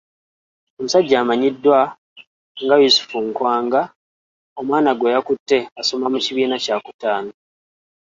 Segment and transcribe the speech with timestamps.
[0.77, 1.79] Omusajja amanyiddwa
[2.63, 3.81] nga Yusuf Nkwanga
[4.59, 7.31] omwana gweyakutte asoma mu kibiina kya kutaano.